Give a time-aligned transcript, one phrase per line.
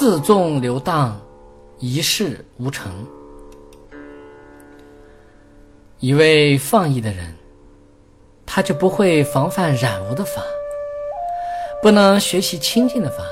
[0.00, 1.20] 四纵流荡，
[1.80, 3.04] 一事无成。
[5.98, 7.34] 一位放逸的人，
[8.46, 10.40] 他就不会防范染污的法，
[11.82, 13.24] 不能学习清净的法，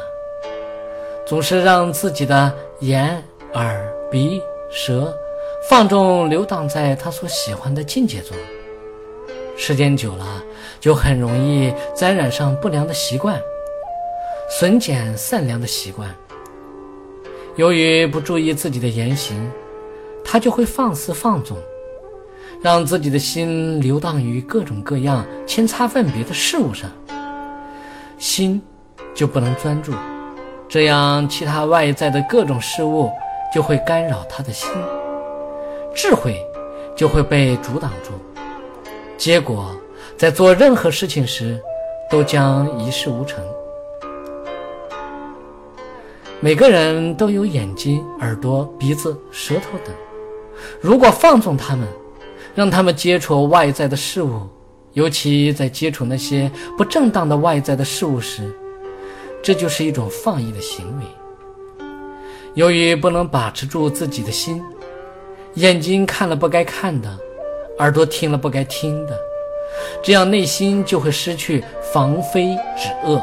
[1.25, 3.23] 总是让自己的眼、
[3.55, 5.17] 耳、鼻、舌
[5.71, 8.37] 放纵流荡在他所喜欢的境界中。
[9.57, 10.43] 时间久了，
[10.81, 13.41] 就很容易沾染上不良的习惯，
[14.51, 16.13] 损减善良的习惯。
[17.57, 19.51] 由于不注意自己的言行，
[20.23, 21.57] 他就会放肆放纵，
[22.61, 26.91] 让自己的心流荡于各种各样千差万别的事物上，
[28.19, 28.61] 心
[29.15, 29.93] 就不能专注，
[30.69, 33.11] 这样其他外在的各种事物
[33.55, 34.69] 就会干扰他的心，
[35.95, 36.39] 智慧
[36.95, 38.11] 就会被阻挡住。
[39.17, 39.75] 结果，
[40.19, 41.59] 在做任何事情时，
[42.11, 43.43] 都将一事无成。
[46.47, 49.93] 每个人都有眼睛、耳朵、鼻子、舌头等，
[50.81, 51.89] 如果放纵他们，
[52.55, 54.43] 让他们接触外在的事物，
[54.93, 58.49] 尤其在接触那些不正当的外在的事物时，
[59.43, 61.85] 这就是一种放逸的行为。
[62.55, 64.63] 由于不能把持住自己的心，
[65.55, 67.19] 眼睛看了不该看的。
[67.81, 69.19] 耳朵听了不该听的，
[70.01, 73.21] 这样内心就会失去防非止恶，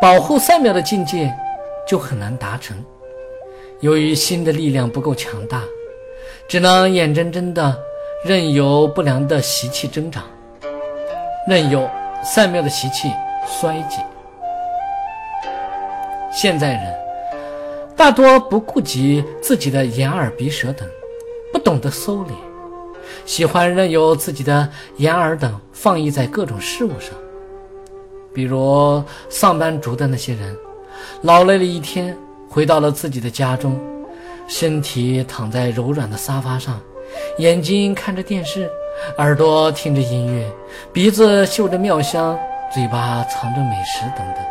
[0.00, 1.32] 保护三妙的境界
[1.86, 2.76] 就很难达成。
[3.80, 5.62] 由于心的力量不够强大，
[6.48, 7.76] 只能眼睁睁的
[8.24, 10.24] 任由不良的习气增长，
[11.48, 11.88] 任由
[12.22, 13.10] 善妙的习气
[13.46, 14.04] 衰竭。
[16.32, 16.94] 现在人
[17.96, 20.88] 大多不顾及自己的眼耳鼻舌等。
[21.52, 22.32] 不懂得收敛，
[23.24, 27.12] 喜欢任由自己的眼耳等放逸在各种事物上。
[28.36, 30.54] 比如上班族的那些人，
[31.22, 32.14] 劳累了一天，
[32.50, 33.80] 回到了自己的家中，
[34.46, 36.78] 身体躺在柔软的沙发上，
[37.38, 38.70] 眼睛看着电视，
[39.16, 40.46] 耳朵听着音乐，
[40.92, 42.38] 鼻子嗅着妙香，
[42.70, 44.44] 嘴巴尝着美食等等。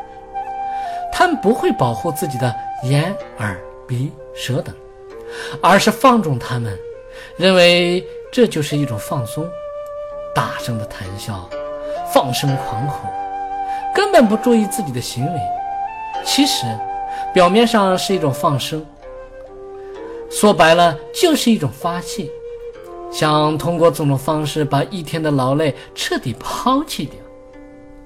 [1.14, 2.52] 他们不会保护自己的
[2.86, 3.56] 眼、耳、
[3.88, 4.74] 鼻、舌等，
[5.62, 6.76] 而是放纵他们。
[7.38, 9.48] 认为这就是一种放松，
[10.34, 11.48] 大声的谈笑，
[12.12, 12.98] 放声狂吼，
[13.96, 15.40] 根本不注意自己的行为。
[16.26, 16.66] 其实，
[17.34, 18.86] 表面上是一种放生，
[20.30, 22.30] 说白了就是一种发泄，
[23.10, 27.16] 想通过这种方式把一天的劳累彻底抛弃掉。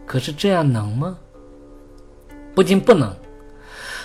[0.05, 1.17] 可是这样能吗？
[2.53, 3.15] 不仅不能，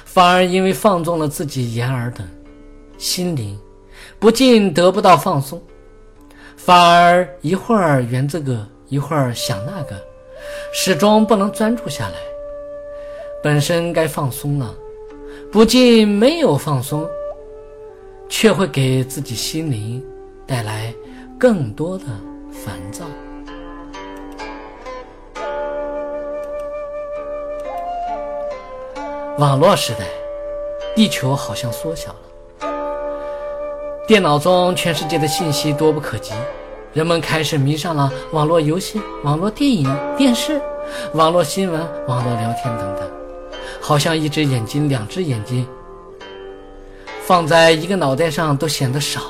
[0.04, 2.26] 反而因为放纵了自己眼耳等，
[2.96, 3.58] 心灵。
[4.18, 5.60] 不仅得不到放松，
[6.56, 10.00] 反而一会儿圆这个，一会儿想那个，
[10.72, 12.14] 始终不能专注下来。
[13.42, 14.74] 本身该放松了，
[15.52, 17.06] 不仅没有放松，
[18.28, 20.02] 却会给自己心灵
[20.46, 20.94] 带来
[21.38, 22.04] 更多的
[22.50, 23.04] 烦躁。
[29.36, 30.06] 网络时代，
[30.94, 32.18] 地球好像缩小了。
[34.06, 36.32] 电脑中全世界的信息多不可及，
[36.94, 39.84] 人们开始迷上了网络游戏、网络电影、
[40.16, 40.60] 电视、
[41.14, 43.10] 网络新闻、网络聊天等等，
[43.80, 45.66] 好像一只眼睛、两只眼睛
[47.26, 49.26] 放在一个脑袋上都显得少了。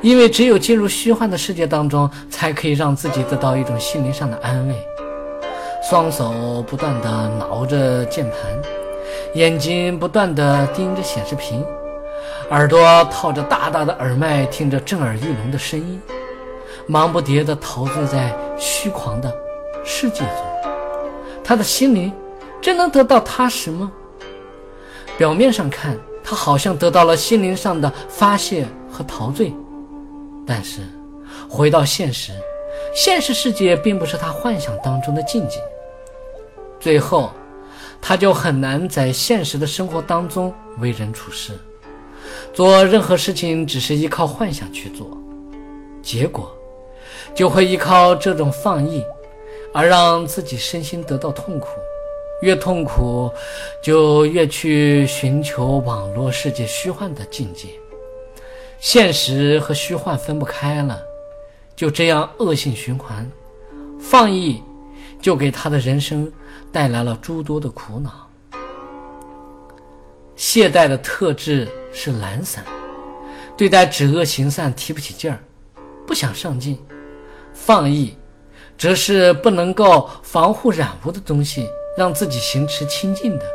[0.00, 4.74] 因为只有进入虚幻的世界当中，才可以让自己得到一种心灵上的安慰。
[5.82, 8.62] 双手不断地挠着键盘，
[9.34, 11.62] 眼睛不断地盯着显示屏。
[12.50, 16.00] 耳朵套着大大的耳麦，听着震耳欲聋的声音，
[16.86, 19.34] 忙不迭地陶醉在虚狂的
[19.84, 20.36] 世界中。
[21.42, 22.12] 他的心灵
[22.60, 23.90] 真能得到踏实吗？
[25.18, 29.52] 表面上看，他好像得到了心灵上的发泄和陶醉，
[30.46, 30.82] 但是
[31.48, 32.32] 回到现实，
[32.94, 35.60] 现实世界并不是他幻想当中的境界。
[36.78, 37.32] 最后，
[38.00, 41.52] 他就很难在现实的生活当中为人处事。
[42.52, 45.06] 做任何事情只是依靠幻想去做，
[46.02, 46.54] 结果
[47.34, 49.04] 就会依靠这种放逸，
[49.72, 51.68] 而让自己身心得到痛苦。
[52.42, 53.30] 越痛苦，
[53.82, 57.68] 就越去寻求网络世界虚幻的境界。
[58.78, 61.00] 现实和虚幻分不开了，
[61.74, 63.26] 就这样恶性循环。
[63.98, 64.62] 放逸
[65.20, 66.30] 就给他的人生
[66.70, 68.25] 带来了诸多的苦恼。
[70.36, 72.62] 懈怠的特质是懒散，
[73.56, 75.38] 对待止恶行善提不起劲儿，
[76.06, 76.76] 不想上进；
[77.54, 78.16] 放逸，
[78.76, 81.66] 则是不能够防护染污的东西
[81.96, 83.46] 让自己行持清净的。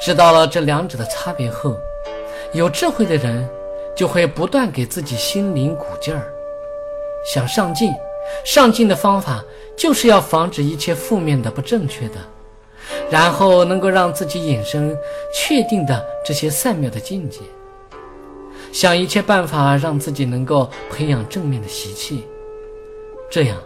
[0.00, 1.76] 知道了这两者的差别后，
[2.54, 3.46] 有智慧的人
[3.94, 6.32] 就会不断给自己心灵鼓劲儿，
[7.24, 7.92] 想上进。
[8.44, 9.42] 上进的方法
[9.74, 12.16] 就是要防止一切负面的、不正确的，
[13.10, 14.96] 然后能够让自己引生
[15.34, 17.40] 确定的这些善妙的境界。
[18.72, 22.26] 想一切办法让自己能够培养正面的习气，
[23.30, 23.56] 这样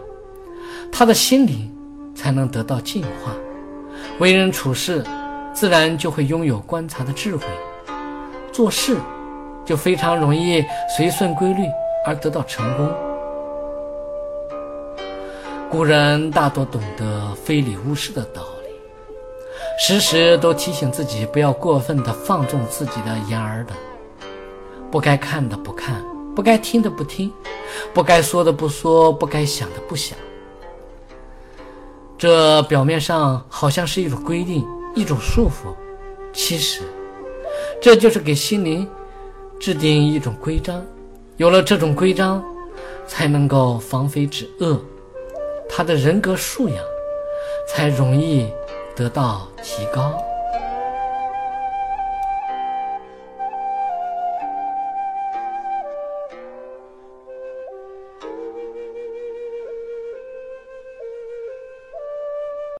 [0.93, 1.69] 他的心灵
[2.15, 3.35] 才能得到净化，
[4.21, 5.05] 为人处事
[5.53, 7.45] 自然就会拥有观察的智慧，
[8.53, 8.97] 做事
[9.65, 10.65] 就非常容易
[10.97, 11.65] 随顺规律
[12.07, 12.89] 而得到成功。
[15.69, 18.62] 古人大多懂得非礼勿视的道理，
[19.79, 23.73] 时时都提醒自己不要过分的放纵自己的眼耳的。
[24.91, 26.05] 不该看的不看，
[26.37, 27.33] 不该听的不听，
[27.95, 30.17] 不该说的不说，不该想的不想。
[32.19, 34.65] 这表面上好像是一种规定，
[34.95, 35.75] 一种束缚，
[36.33, 36.83] 其实
[37.81, 38.87] 这就是给心灵
[39.59, 40.85] 制定一种规章。
[41.39, 42.45] 有了这种规章，
[43.07, 44.79] 才能够防非止恶，
[45.69, 46.79] 他的人格素养
[47.67, 48.47] 才容易
[48.95, 50.32] 得到提高。